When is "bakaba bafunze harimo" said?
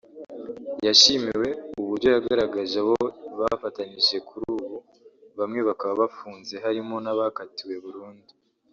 5.67-6.95